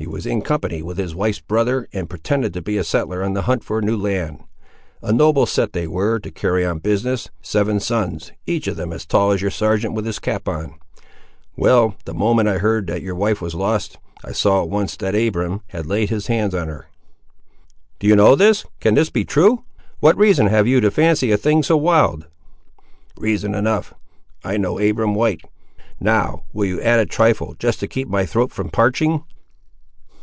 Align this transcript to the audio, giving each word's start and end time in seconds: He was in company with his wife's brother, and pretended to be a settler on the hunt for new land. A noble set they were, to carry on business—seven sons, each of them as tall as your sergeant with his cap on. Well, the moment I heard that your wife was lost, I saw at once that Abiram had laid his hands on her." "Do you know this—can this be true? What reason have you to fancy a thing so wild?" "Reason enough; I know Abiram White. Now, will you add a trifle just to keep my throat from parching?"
He 0.00 0.06
was 0.06 0.26
in 0.26 0.42
company 0.42 0.80
with 0.80 0.96
his 0.96 1.12
wife's 1.12 1.40
brother, 1.40 1.88
and 1.92 2.08
pretended 2.08 2.54
to 2.54 2.62
be 2.62 2.76
a 2.78 2.84
settler 2.84 3.24
on 3.24 3.32
the 3.34 3.42
hunt 3.42 3.64
for 3.64 3.82
new 3.82 3.96
land. 3.96 4.44
A 5.02 5.12
noble 5.12 5.44
set 5.44 5.72
they 5.72 5.88
were, 5.88 6.20
to 6.20 6.30
carry 6.30 6.64
on 6.64 6.78
business—seven 6.78 7.80
sons, 7.80 8.30
each 8.46 8.68
of 8.68 8.76
them 8.76 8.92
as 8.92 9.04
tall 9.04 9.32
as 9.32 9.42
your 9.42 9.50
sergeant 9.50 9.94
with 9.94 10.06
his 10.06 10.20
cap 10.20 10.46
on. 10.46 10.78
Well, 11.56 11.96
the 12.04 12.14
moment 12.14 12.48
I 12.48 12.58
heard 12.58 12.86
that 12.86 13.02
your 13.02 13.16
wife 13.16 13.42
was 13.42 13.56
lost, 13.56 13.98
I 14.24 14.30
saw 14.30 14.62
at 14.62 14.68
once 14.68 14.96
that 14.98 15.16
Abiram 15.16 15.62
had 15.70 15.86
laid 15.86 16.10
his 16.10 16.28
hands 16.28 16.54
on 16.54 16.68
her." 16.68 16.86
"Do 17.98 18.06
you 18.06 18.14
know 18.14 18.36
this—can 18.36 18.94
this 18.94 19.10
be 19.10 19.24
true? 19.24 19.64
What 19.98 20.16
reason 20.16 20.46
have 20.46 20.68
you 20.68 20.80
to 20.80 20.92
fancy 20.92 21.32
a 21.32 21.36
thing 21.36 21.64
so 21.64 21.76
wild?" 21.76 22.28
"Reason 23.16 23.52
enough; 23.52 23.94
I 24.44 24.58
know 24.58 24.78
Abiram 24.78 25.16
White. 25.16 25.42
Now, 25.98 26.44
will 26.52 26.66
you 26.66 26.80
add 26.82 27.00
a 27.00 27.04
trifle 27.04 27.56
just 27.58 27.80
to 27.80 27.88
keep 27.88 28.06
my 28.06 28.24
throat 28.24 28.52
from 28.52 28.68
parching?" 28.70 29.24